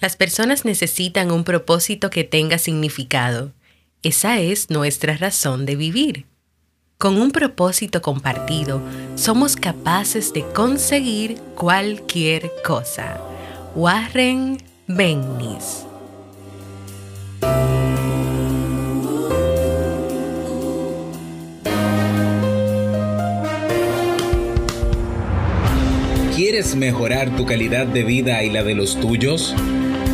[0.00, 3.52] Las personas necesitan un propósito que tenga significado.
[4.02, 6.24] Esa es nuestra razón de vivir.
[6.96, 8.80] Con un propósito compartido,
[9.14, 13.20] somos capaces de conseguir cualquier cosa.
[13.74, 15.84] Warren Bennis
[26.34, 29.54] ¿Quieres mejorar tu calidad de vida y la de los tuyos?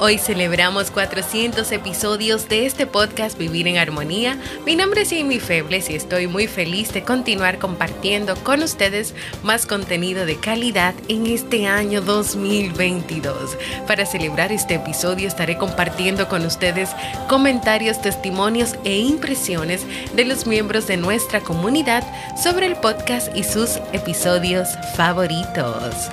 [0.00, 4.38] Hoy celebramos 400 episodios de este podcast Vivir en Armonía.
[4.64, 9.66] Mi nombre es Amy Febles y estoy muy feliz de continuar compartiendo con ustedes más
[9.66, 13.58] contenido de calidad en este año 2022.
[13.88, 16.90] Para celebrar este episodio estaré compartiendo con ustedes
[17.28, 22.04] comentarios, testimonios e impresiones de los miembros de nuestra comunidad
[22.40, 26.08] sobre el podcast y sus episodios favoritos.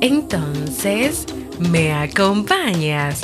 [0.00, 1.26] Entonces,
[1.60, 3.20] ¿Me acompañas?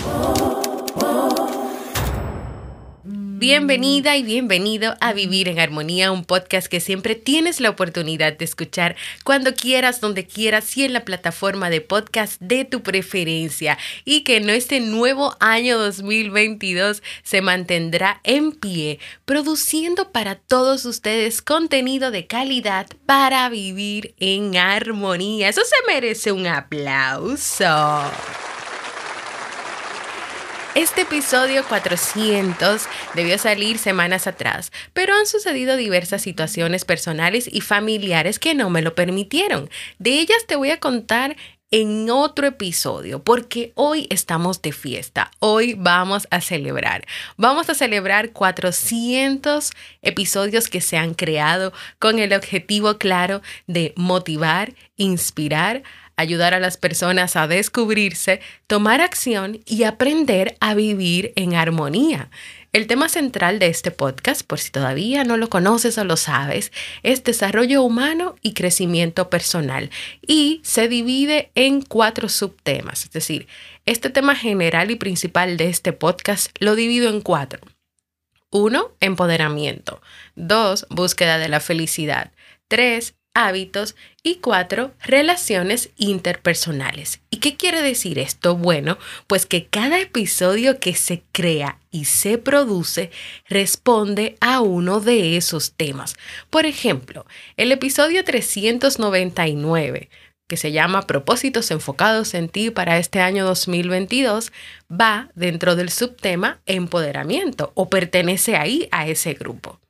[3.38, 8.46] Bienvenida y bienvenido a Vivir en Armonía, un podcast que siempre tienes la oportunidad de
[8.46, 13.76] escuchar cuando quieras, donde quieras y en la plataforma de podcast de tu preferencia
[14.06, 21.42] y que en este nuevo año 2022 se mantendrá en pie produciendo para todos ustedes
[21.42, 25.50] contenido de calidad para vivir en armonía.
[25.50, 27.66] Eso se merece un aplauso.
[30.76, 38.38] Este episodio 400 debió salir semanas atrás, pero han sucedido diversas situaciones personales y familiares
[38.38, 39.70] que no me lo permitieron.
[39.98, 41.34] De ellas te voy a contar
[41.70, 47.06] en otro episodio, porque hoy estamos de fiesta, hoy vamos a celebrar.
[47.38, 49.72] Vamos a celebrar 400
[50.02, 55.82] episodios que se han creado con el objetivo claro de motivar, inspirar,
[56.16, 62.30] ayudar a las personas a descubrirse, tomar acción y aprender a vivir en armonía.
[62.72, 66.72] El tema central de este podcast, por si todavía no lo conoces o lo sabes,
[67.02, 69.90] es desarrollo humano y crecimiento personal
[70.20, 73.04] y se divide en cuatro subtemas.
[73.04, 73.46] Es decir,
[73.86, 77.60] este tema general y principal de este podcast lo divido en cuatro.
[78.50, 80.00] Uno, empoderamiento.
[80.34, 82.32] Dos, búsqueda de la felicidad.
[82.68, 87.20] Tres, hábitos y cuatro, relaciones interpersonales.
[87.30, 88.56] ¿Y qué quiere decir esto?
[88.56, 93.10] Bueno, pues que cada episodio que se crea y se produce
[93.46, 96.16] responde a uno de esos temas.
[96.48, 97.26] Por ejemplo,
[97.58, 100.08] el episodio 399
[100.48, 104.52] que se llama Propósitos enfocados en ti para este año 2022,
[104.88, 109.80] va dentro del subtema empoderamiento o pertenece ahí a ese grupo.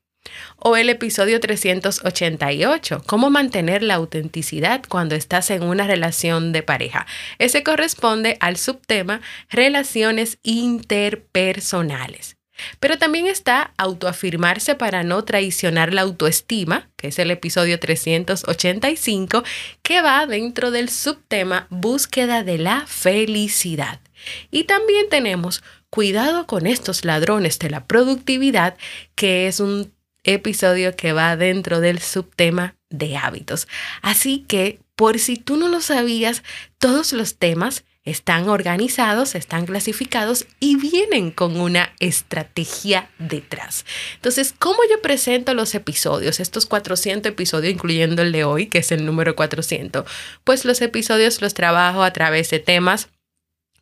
[0.56, 7.06] O el episodio 388, cómo mantener la autenticidad cuando estás en una relación de pareja.
[7.38, 9.20] Ese corresponde al subtema
[9.50, 12.36] relaciones interpersonales.
[12.80, 19.44] Pero también está autoafirmarse para no traicionar la autoestima, que es el episodio 385,
[19.82, 24.00] que va dentro del subtema búsqueda de la felicidad.
[24.50, 28.76] Y también tenemos cuidado con estos ladrones de la productividad,
[29.14, 29.92] que es un
[30.26, 33.68] episodio que va dentro del subtema de hábitos.
[34.02, 36.42] Así que, por si tú no lo sabías,
[36.78, 43.84] todos los temas están organizados, están clasificados y vienen con una estrategia detrás.
[44.14, 46.38] Entonces, ¿cómo yo presento los episodios?
[46.38, 50.04] Estos 400 episodios, incluyendo el de hoy, que es el número 400.
[50.44, 53.08] Pues los episodios los trabajo a través de temas,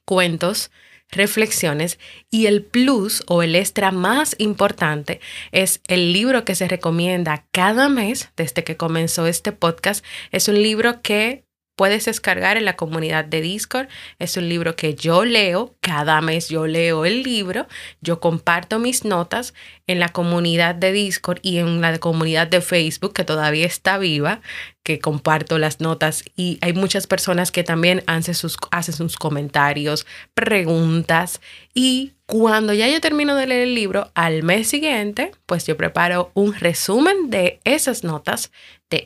[0.07, 0.71] cuentos,
[1.11, 1.99] reflexiones
[2.31, 5.21] y el plus o el extra más importante
[5.53, 10.05] es el libro que se recomienda cada mes desde que comenzó este podcast.
[10.33, 11.45] Es un libro que
[11.77, 13.89] puedes descargar en la comunidad de Discord.
[14.19, 17.67] Es un libro que yo leo, cada mes yo leo el libro,
[18.01, 19.55] yo comparto mis notas
[19.87, 24.41] en la comunidad de Discord y en la comunidad de Facebook que todavía está viva,
[24.83, 30.07] que comparto las notas y hay muchas personas que también hacen sus, hacen sus comentarios,
[30.35, 31.41] preguntas
[31.73, 36.31] y cuando ya yo termino de leer el libro, al mes siguiente, pues yo preparo
[36.33, 38.51] un resumen de esas notas,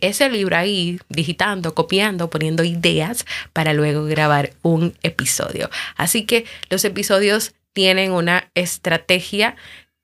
[0.02, 5.70] ese libro ahí, digitando, copiando, poniendo ideas para luego grabar un episodio.
[5.96, 9.56] Así que los episodios tienen una estrategia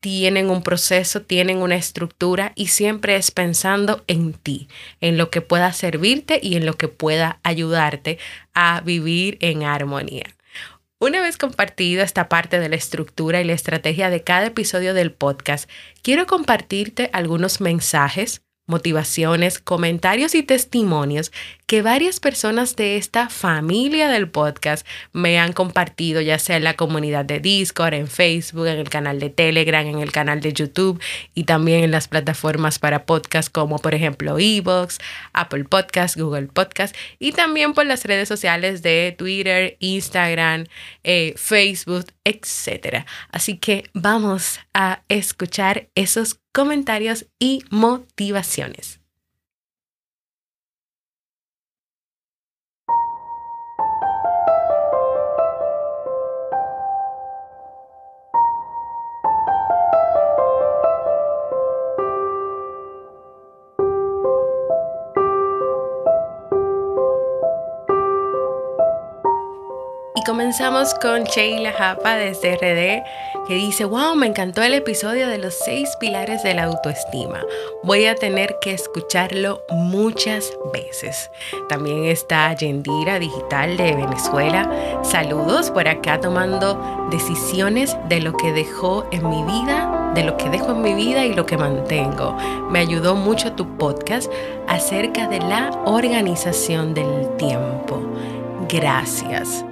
[0.04, 4.68] tienen un proceso, tienen una estructura y siempre es pensando en ti,
[5.00, 8.18] en lo que pueda servirte y en lo que pueda ayudarte
[8.52, 10.26] a vivir en armonía.
[10.98, 15.10] Una vez compartido esta parte de la estructura y la estrategia de cada episodio del
[15.10, 15.70] podcast,
[16.02, 21.32] quiero compartirte algunos mensajes motivaciones, comentarios y testimonios
[21.66, 26.74] que varias personas de esta familia del podcast me han compartido, ya sea en la
[26.74, 31.00] comunidad de Discord, en Facebook, en el canal de Telegram, en el canal de YouTube
[31.34, 34.98] y también en las plataformas para podcast como por ejemplo Evox,
[35.32, 40.66] Apple Podcast, Google Podcast y también por las redes sociales de Twitter, Instagram,
[41.02, 43.04] eh, Facebook, etc.
[43.30, 49.03] Así que vamos a escuchar esos comentarios y motivaciones.
[70.24, 75.54] Comenzamos con Sheila Japa desde RD que dice, wow, me encantó el episodio de los
[75.54, 77.40] seis pilares de la autoestima.
[77.82, 81.30] Voy a tener que escucharlo muchas veces.
[81.68, 84.70] También está Yendira Digital de Venezuela.
[85.02, 90.48] Saludos por acá tomando decisiones de lo que dejó en mi vida, de lo que
[90.48, 92.34] dejo en mi vida y lo que mantengo.
[92.70, 94.32] Me ayudó mucho tu podcast
[94.68, 98.00] acerca de la organización del tiempo.
[98.68, 99.64] Gracias.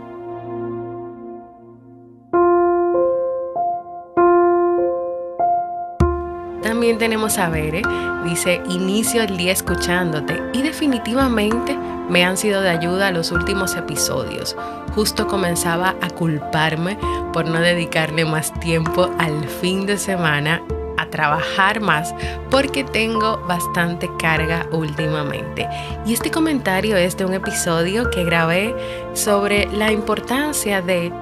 [6.83, 7.83] También tenemos a Bere,
[8.25, 14.57] dice, inicio el día escuchándote y definitivamente me han sido de ayuda los últimos episodios.
[14.93, 16.99] Justo comenzaba a culparme
[17.33, 20.61] por no dedicarle más tiempo al fin de semana
[20.99, 22.17] a trabajar más
[22.51, 25.69] porque tengo bastante carga últimamente.
[26.05, 28.75] Y este comentario es de un episodio que grabé
[29.13, 31.13] sobre la importancia de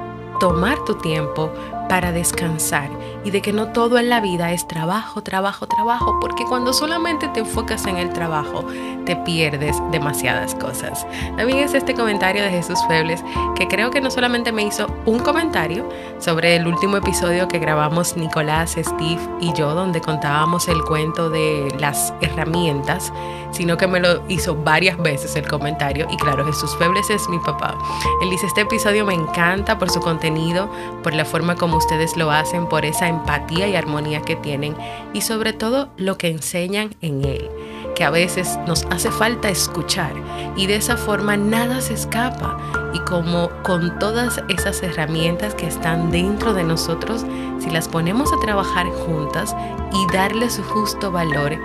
[0.41, 1.53] tomar tu tiempo
[1.91, 2.89] para descansar
[3.25, 7.27] y de que no todo en la vida es trabajo, trabajo, trabajo, porque cuando solamente
[7.27, 8.65] te enfocas en el trabajo,
[9.05, 11.05] te pierdes demasiadas cosas.
[11.37, 13.25] También es este comentario de Jesús Febles,
[13.57, 15.89] que creo que no solamente me hizo un comentario
[16.21, 21.75] sobre el último episodio que grabamos Nicolás, Steve y yo, donde contábamos el cuento de
[21.81, 23.13] las herramientas,
[23.51, 26.07] sino que me lo hizo varias veces el comentario.
[26.09, 27.77] Y claro, Jesús Febles es mi papá.
[28.23, 30.71] Él dice, este episodio me encanta por su contenido,
[31.03, 34.77] por la forma como ustedes lo hacen, por esa empatía y armonía que tienen
[35.13, 37.51] y sobre todo lo que enseñan en él,
[37.97, 40.13] que a veces nos hace falta escuchar
[40.57, 42.57] y de esa forma nada se escapa
[42.95, 47.25] y como con todas esas herramientas que están dentro de nosotros,
[47.59, 49.57] si las ponemos a trabajar juntas
[49.93, 51.57] y darle su justo valor,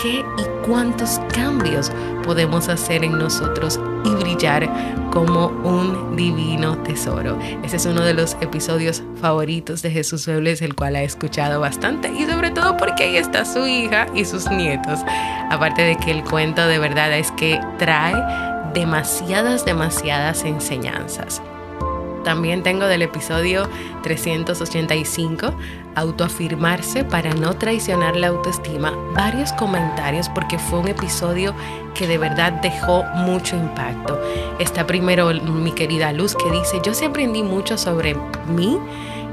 [0.00, 1.90] qué y cuántos cambios
[2.24, 4.68] podemos hacer en nosotros y brillar
[5.10, 7.38] como un divino tesoro.
[7.62, 12.12] Ese es uno de los episodios favoritos de Jesús Febles, el cual ha escuchado bastante
[12.12, 15.00] y sobre todo porque ahí está su hija y sus nietos.
[15.50, 18.14] Aparte de que el cuento de verdad es que trae
[18.74, 21.40] demasiadas, demasiadas enseñanzas.
[22.24, 23.68] También tengo del episodio
[24.02, 25.54] 385,
[25.94, 31.54] autoafirmarse para no traicionar la autoestima, varios comentarios porque fue un episodio
[31.94, 34.20] que de verdad dejó mucho impacto.
[34.58, 38.16] Está primero mi querida Luz que dice, yo sí aprendí mucho sobre
[38.48, 38.78] mí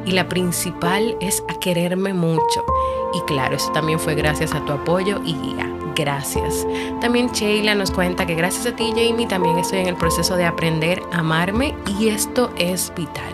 [0.05, 2.65] y la principal es a quererme mucho.
[3.13, 6.65] Y claro, eso también fue gracias a tu apoyo y guía gracias.
[6.99, 10.45] También Sheila nos cuenta que gracias a ti, Jamie, también estoy en el proceso de
[10.45, 13.33] aprender a amarme y esto es vital.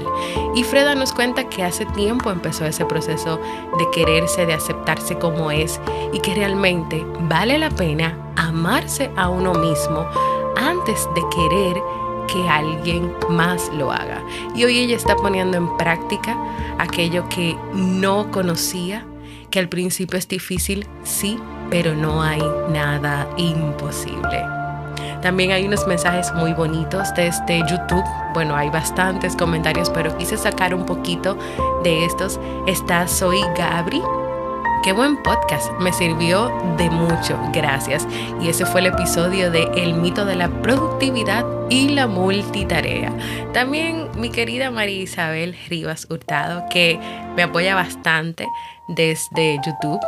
[0.54, 3.40] Y Freda nos cuenta que hace tiempo empezó ese proceso
[3.80, 5.80] de quererse, de aceptarse como es
[6.12, 10.06] y que realmente vale la pena amarse a uno mismo
[10.58, 11.82] antes de querer
[12.28, 14.22] que alguien más lo haga.
[14.56, 16.38] Y hoy ella está poniendo en práctica
[16.78, 19.06] aquello que no conocía,
[19.50, 24.46] que al principio es difícil, sí, pero no hay nada imposible.
[25.22, 28.04] También hay unos mensajes muy bonitos desde YouTube.
[28.34, 31.38] Bueno, hay bastantes comentarios, pero quise sacar un poquito
[31.84, 32.40] de estos.
[32.68, 34.02] Está Soy Gabri.
[34.84, 38.08] Qué buen podcast, me sirvió de mucho, gracias.
[38.40, 43.12] Y ese fue el episodio de El mito de la productividad y la multitarea.
[43.54, 47.00] También mi querida María Isabel Rivas Hurtado, que
[47.36, 48.48] me apoya bastante
[48.88, 50.00] desde YouTube.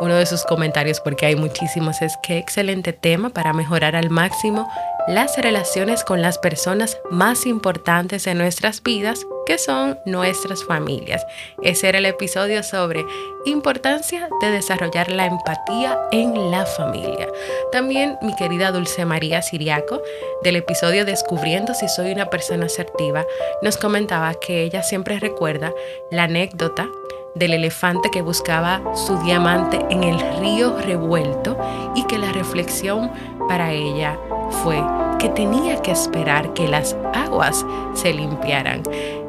[0.00, 4.68] Uno de sus comentarios, porque hay muchísimos, es que excelente tema para mejorar al máximo
[5.08, 11.26] las relaciones con las personas más importantes en nuestras vidas, que son nuestras familias.
[11.62, 13.06] Ese era el episodio sobre
[13.46, 17.26] importancia de desarrollar la empatía en la familia.
[17.72, 20.02] También mi querida Dulce María Siriaco,
[20.42, 23.24] del episodio Descubriendo si soy una persona asertiva,
[23.62, 25.72] nos comentaba que ella siempre recuerda
[26.10, 26.86] la anécdota
[27.34, 31.56] del elefante que buscaba su diamante en el río revuelto
[31.94, 33.10] y que la reflexión
[33.48, 34.18] para ella
[34.50, 34.82] fue
[35.18, 38.82] que tenía que esperar que las aguas se limpiaran.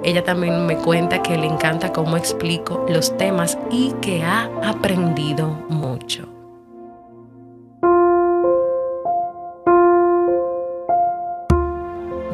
[0.03, 5.47] Ella también me cuenta que le encanta cómo explico los temas y que ha aprendido
[5.67, 6.27] mucho.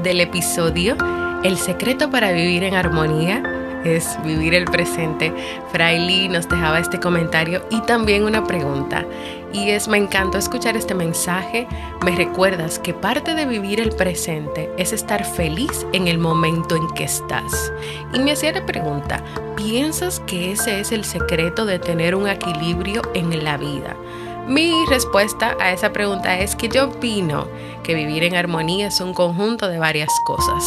[0.03, 0.95] Del episodio
[1.43, 5.33] El secreto para vivir en armonía es vivir el presente.
[5.71, 9.05] Fraili nos dejaba este comentario y también una pregunta.
[9.53, 11.67] Y es, me encantó escuchar este mensaje.
[12.03, 16.87] Me recuerdas que parte de vivir el presente es estar feliz en el momento en
[16.89, 17.71] que estás.
[18.13, 19.23] Y me hacía la pregunta,
[19.55, 23.95] ¿piensas que ese es el secreto de tener un equilibrio en la vida?
[24.47, 27.47] Mi respuesta a esa pregunta es que yo opino
[27.81, 30.63] que vivir en armonía es un conjunto de varias cosas.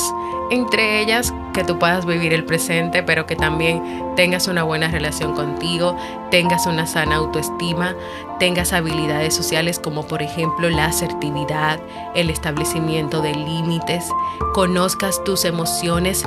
[0.51, 3.81] Entre ellas, que tú puedas vivir el presente, pero que también
[4.17, 5.97] tengas una buena relación contigo,
[6.31, 7.95] tengas una sana autoestima,
[8.41, 11.79] tengas habilidades sociales como por ejemplo la asertividad,
[12.17, 14.09] el establecimiento de límites,
[14.55, 16.25] conozcas tus emociones,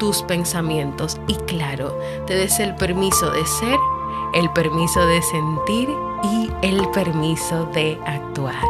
[0.00, 3.78] tus pensamientos y claro, te des el permiso de ser,
[4.34, 8.62] el permiso de sentir y el permiso de actuar.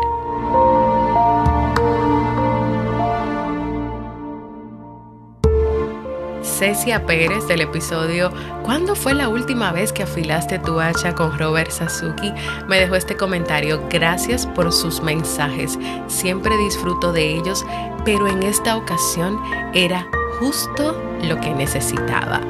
[6.42, 8.32] Cecia Pérez del episodio
[8.68, 12.34] ¿Cuándo fue la última vez que afilaste tu hacha con Robert Sasuki?
[12.68, 13.80] Me dejó este comentario.
[13.88, 15.78] Gracias por sus mensajes.
[16.06, 17.64] Siempre disfruto de ellos,
[18.04, 19.40] pero en esta ocasión
[19.72, 20.06] era
[20.38, 22.42] justo lo que necesitaba.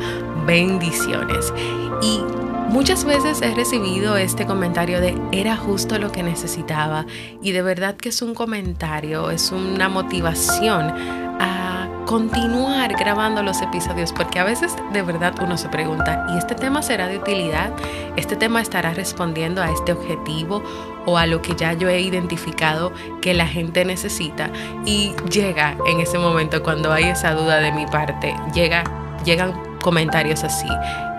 [0.45, 1.55] Bendiciones.
[2.03, 2.21] Y
[2.69, 7.07] Muchas veces he recibido este comentario de era justo lo que necesitaba
[7.43, 10.93] y de verdad que es un comentario, es una motivación
[11.41, 16.55] a continuar grabando los episodios porque a veces de verdad uno se pregunta, ¿y este
[16.55, 17.73] tema será de utilidad?
[18.17, 20.63] ¿Este tema estará respondiendo a este objetivo
[21.07, 24.51] o a lo que ya yo he identificado que la gente necesita?
[24.85, 28.85] Y llega en ese momento cuando hay esa duda de mi parte, llega,
[29.25, 30.69] llegan comentarios así.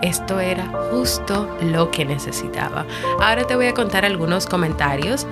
[0.02, 2.86] Esto era justo lo que necesitaba.
[3.20, 5.26] Ahora te voy a contar algunos comentarios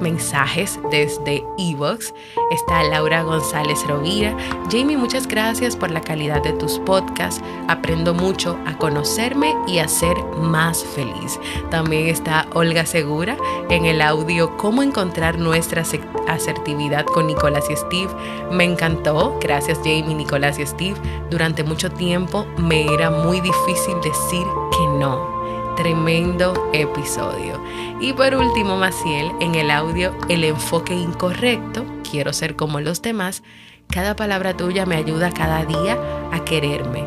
[0.00, 2.14] mensajes desde Evox.
[2.50, 4.36] Está Laura González Rovira.
[4.70, 7.42] Jamie, muchas gracias por la calidad de tus podcasts.
[7.68, 11.38] Aprendo mucho a conocerme y a ser más feliz.
[11.70, 13.36] También está Olga Segura
[13.70, 15.84] en el audio Cómo encontrar nuestra
[16.26, 18.10] asertividad con Nicolás y Steve.
[18.50, 19.38] Me encantó.
[19.40, 20.96] Gracias Jamie, Nicolás y Steve.
[21.30, 25.37] Durante mucho tiempo me era muy difícil decir que no
[25.78, 27.62] tremendo episodio.
[28.00, 33.44] Y por último, Maciel, en el audio El enfoque incorrecto, quiero ser como los demás,
[33.88, 35.96] cada palabra tuya me ayuda cada día
[36.32, 37.04] a quererme,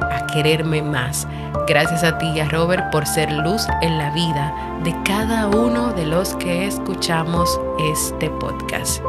[0.00, 1.26] a quererme más.
[1.66, 5.92] Gracias a ti y a Robert por ser luz en la vida de cada uno
[5.92, 7.60] de los que escuchamos
[7.92, 9.02] este podcast.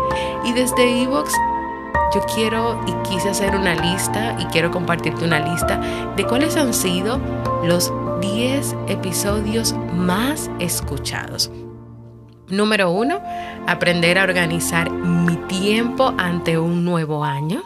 [0.44, 1.32] Y desde Evox
[2.14, 5.78] yo quiero y quise hacer una lista y quiero compartirte una lista
[6.16, 7.20] de cuáles han sido
[7.64, 7.92] los
[8.22, 11.52] 10 episodios más escuchados.
[12.48, 13.22] Número 1.
[13.68, 17.64] Aprender a organizar mi tiempo ante un nuevo año.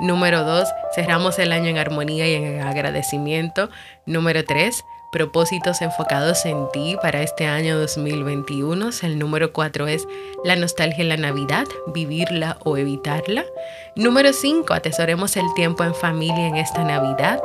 [0.00, 0.68] Número 2.
[0.94, 3.70] Cerramos el año en armonía y en agradecimiento.
[4.06, 4.84] Número 3.
[5.12, 8.90] Propósitos enfocados en ti para este año 2021.
[9.02, 10.08] El número 4 es
[10.42, 13.44] la nostalgia en la Navidad, vivirla o evitarla.
[13.94, 14.74] Número 5.
[14.74, 17.40] Atesoremos el tiempo en familia en esta Navidad.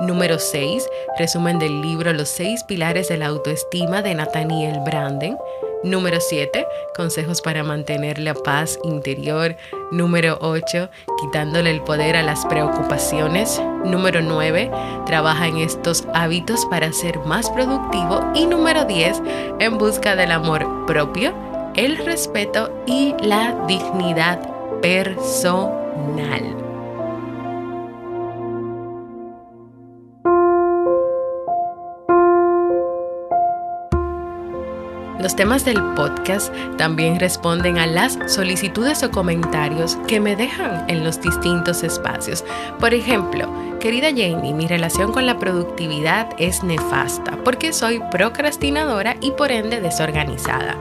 [0.00, 0.88] Número 6,
[1.18, 5.36] resumen del libro Los seis pilares de la autoestima de Nathaniel Branden.
[5.82, 6.66] Número 7,
[6.96, 9.56] consejos para mantener la paz interior.
[9.90, 10.88] Número 8,
[11.20, 13.60] quitándole el poder a las preocupaciones.
[13.84, 14.70] Número 9,
[15.04, 18.22] trabaja en estos hábitos para ser más productivo.
[18.34, 19.22] Y número 10,
[19.58, 21.34] en busca del amor propio,
[21.76, 24.40] el respeto y la dignidad
[24.80, 26.59] personal.
[35.20, 41.04] Los temas del podcast también responden a las solicitudes o comentarios que me dejan en
[41.04, 42.42] los distintos espacios.
[42.78, 43.46] Por ejemplo,
[43.80, 49.82] querida Jamie, mi relación con la productividad es nefasta porque soy procrastinadora y por ende
[49.82, 50.78] desorganizada.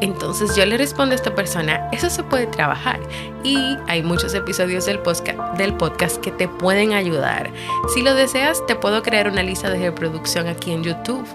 [0.00, 3.00] Entonces yo le respondo a esta persona, eso se puede trabajar
[3.44, 7.50] y hay muchos episodios del podcast, que te pueden ayudar.
[7.94, 11.26] Si lo deseas, te puedo crear una lista de reproducción aquí en YouTube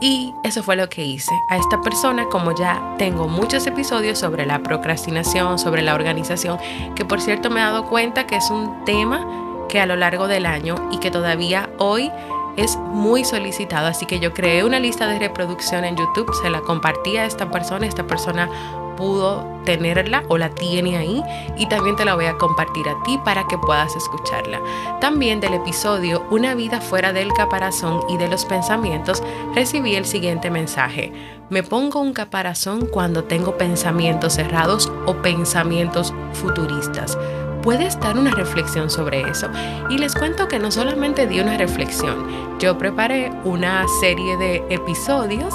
[0.00, 1.32] y eso fue lo que hice.
[1.50, 6.58] A esta persona, como ya tengo muchos episodios sobre la procrastinación, sobre la organización,
[6.94, 9.26] que por cierto me he dado cuenta que es un tema
[9.68, 12.10] que a lo largo del año y que todavía hoy
[12.56, 16.60] es muy solicitado, así que yo creé una lista de reproducción en YouTube, se la
[16.60, 18.48] compartí a esta persona, esta persona
[18.96, 21.22] pudo tenerla o la tiene ahí
[21.56, 24.60] y también te la voy a compartir a ti para que puedas escucharla.
[25.00, 29.22] También del episodio Una vida fuera del caparazón y de los pensamientos
[29.54, 31.12] recibí el siguiente mensaje.
[31.50, 37.18] Me pongo un caparazón cuando tengo pensamientos cerrados o pensamientos futuristas
[37.64, 39.48] puedes dar una reflexión sobre eso.
[39.88, 45.52] Y les cuento que no solamente di una reflexión, yo preparé una serie de episodios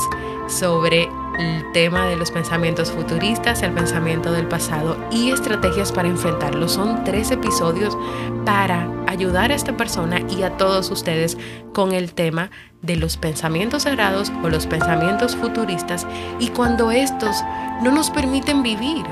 [0.48, 6.68] sobre el tema de los pensamientos futuristas, el pensamiento del pasado y estrategias para enfrentarlo.
[6.68, 7.96] Son tres episodios
[8.44, 11.38] para ayudar a esta persona y a todos ustedes
[11.74, 12.50] con el tema
[12.82, 16.08] de los pensamientos cerrados o los pensamientos futuristas
[16.39, 17.36] y cuando estos
[17.84, 19.06] no nos permiten vivir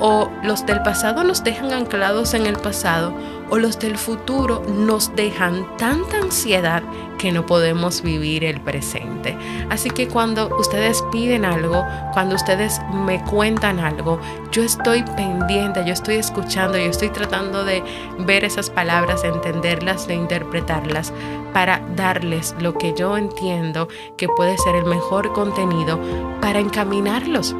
[0.00, 3.12] o los del pasado nos dejan anclados en el pasado
[3.50, 6.82] o los del futuro nos dejan tanta ansiedad
[7.18, 9.36] que no podemos vivir el presente.
[9.70, 14.20] Así que cuando ustedes piden algo, cuando ustedes me cuentan algo,
[14.52, 17.82] yo estoy pendiente, yo estoy escuchando, yo estoy tratando de
[18.20, 21.12] ver esas palabras, entenderlas, de interpretarlas
[21.52, 25.98] para darles lo que yo entiendo que puede ser el mejor contenido
[26.40, 27.56] para encaminarlos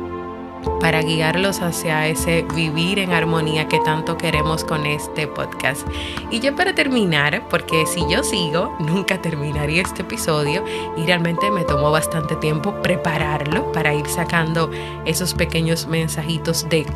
[0.81, 5.87] para guiarlos hacia ese vivir en armonía que tanto queremos con este podcast.
[6.31, 10.65] Y yo para terminar, porque si yo sigo, nunca terminaría este episodio
[10.97, 14.71] y realmente me tomó bastante tiempo prepararlo para ir sacando
[15.05, 16.87] esos pequeños mensajitos de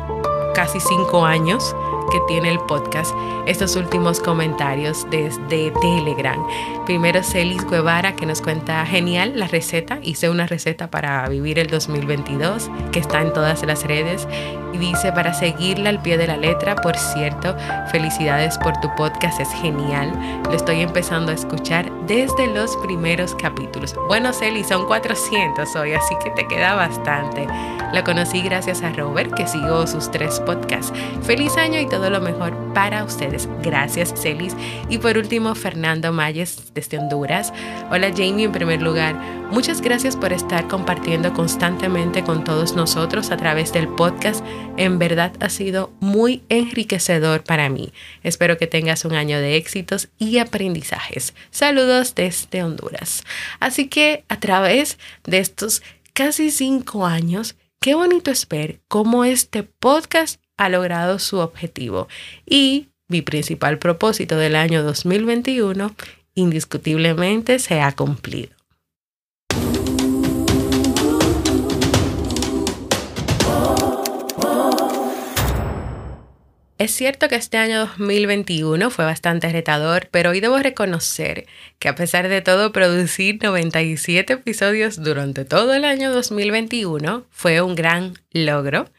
[0.53, 1.75] casi cinco años
[2.11, 3.13] que tiene el podcast,
[3.45, 6.39] estos últimos comentarios desde Telegram.
[6.85, 11.67] Primero Celis Guevara que nos cuenta genial la receta, hice una receta para vivir el
[11.67, 14.27] 2022 que está en todas las redes
[14.73, 17.55] y dice para seguirla al pie de la letra, por cierto,
[17.91, 20.11] felicidades por tu podcast, es genial,
[20.45, 23.95] lo estoy empezando a escuchar desde los primeros capítulos.
[24.07, 27.47] Bueno Celis, son 400 hoy, así que te queda bastante.
[27.93, 30.91] La conocí gracias a Robert que sigo sus tres podcasts.
[31.21, 33.47] Feliz año y todo lo mejor para ustedes.
[33.61, 34.55] Gracias, Celis.
[34.89, 37.53] Y por último, Fernando Mayes desde Honduras.
[37.91, 39.15] Hola, Jamie, en primer lugar.
[39.51, 44.43] Muchas gracias por estar compartiendo constantemente con todos nosotros a través del podcast.
[44.75, 47.93] En verdad ha sido muy enriquecedor para mí.
[48.23, 51.35] Espero que tengas un año de éxitos y aprendizajes.
[51.51, 53.23] Saludos desde Honduras.
[53.59, 59.61] Así que a través de estos casi cinco años, qué bonito es ver cómo este
[59.61, 62.07] podcast ha logrado su objetivo
[62.45, 65.95] y mi principal propósito del año 2021
[66.35, 68.53] indiscutiblemente se ha cumplido.
[76.79, 81.45] Es cierto que este año 2021 fue bastante retador, pero hoy debo reconocer
[81.79, 87.75] que a pesar de todo producir 97 episodios durante todo el año 2021 fue un
[87.75, 88.89] gran logro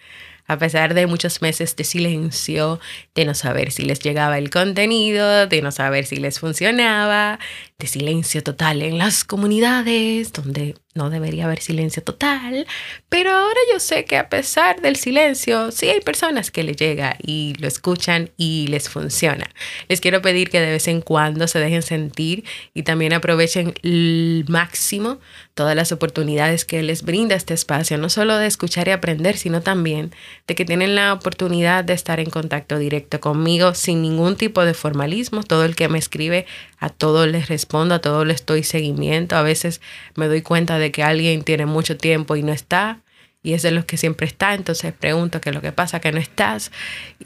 [0.47, 2.81] a pesar de muchos meses de silencio,
[3.15, 7.39] de no saber si les llegaba el contenido, de no saber si les funcionaba,
[7.79, 12.67] de silencio total en las comunidades, donde no debería haber silencio total,
[13.09, 17.17] pero ahora yo sé que a pesar del silencio, sí hay personas que le llega
[17.21, 19.51] y lo escuchan y les funciona.
[19.89, 24.45] Les quiero pedir que de vez en cuando se dejen sentir y también aprovechen el
[24.49, 25.19] máximo
[25.55, 29.63] todas las oportunidades que les brinda este espacio, no solo de escuchar y aprender, sino
[29.63, 30.13] también
[30.47, 34.75] de que tienen la oportunidad de estar en contacto directo conmigo sin ningún tipo de
[34.75, 35.43] formalismo.
[35.43, 36.47] Todo el que me escribe,
[36.79, 39.37] a todo les respondo, a todo les doy seguimiento.
[39.37, 39.81] A veces
[40.17, 43.01] me doy cuenta de que alguien tiene mucho tiempo y no está
[43.45, 46.11] y es de los que siempre está, entonces pregunto qué es lo que pasa, que
[46.13, 46.73] no estás.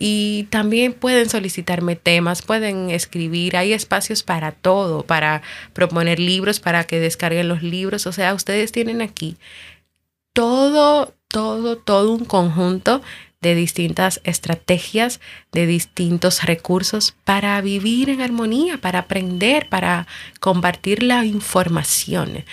[0.00, 5.42] Y también pueden solicitarme temas, pueden escribir, hay espacios para todo, para
[5.74, 9.36] proponer libros, para que descarguen los libros, o sea, ustedes tienen aquí
[10.32, 13.00] todo, todo, todo un conjunto
[13.40, 15.20] de distintas estrategias,
[15.52, 20.06] de distintos recursos para vivir en armonía, para aprender, para
[20.40, 22.44] compartir la información.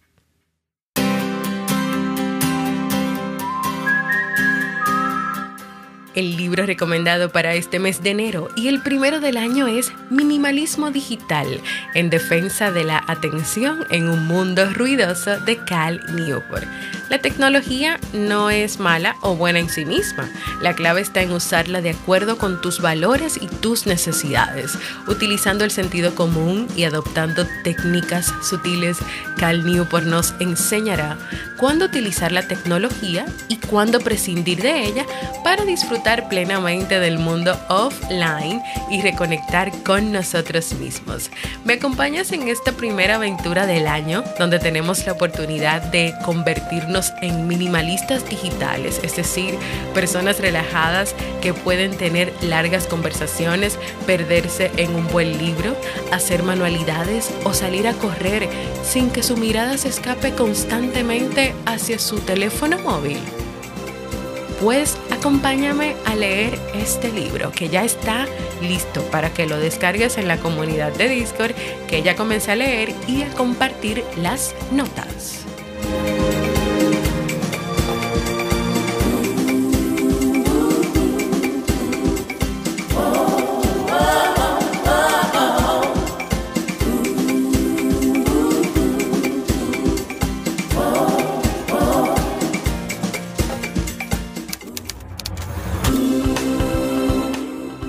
[6.18, 10.90] El libro recomendado para este mes de enero y el primero del año es Minimalismo
[10.90, 11.62] Digital
[11.94, 16.66] en defensa de la atención en un mundo ruidoso de Cal Newport.
[17.10, 20.28] La tecnología no es mala o buena en sí misma.
[20.60, 24.78] La clave está en usarla de acuerdo con tus valores y tus necesidades,
[25.08, 28.98] utilizando el sentido común y adoptando técnicas sutiles.
[29.38, 31.18] Cal Newport nos enseñará
[31.58, 35.06] cuándo utilizar la tecnología y cuándo prescindir de ella
[35.44, 41.30] para disfrutar plenamente del mundo offline y reconectar con nosotros mismos.
[41.66, 47.46] ¿Me acompañas en esta primera aventura del año donde tenemos la oportunidad de convertirnos en
[47.48, 49.58] minimalistas digitales, es decir,
[49.94, 55.76] personas relajadas que pueden tener largas conversaciones, perderse en un buen libro,
[56.14, 58.48] hacer manualidades o salir a correr
[58.82, 63.20] sin que su mirada se escape constantemente hacia su teléfono móvil?
[64.62, 68.26] Pues acompáñame a leer este libro que ya está
[68.62, 71.54] listo para que lo descargues en la comunidad de Discord
[71.88, 75.46] que ya comencé a leer y a compartir las notas.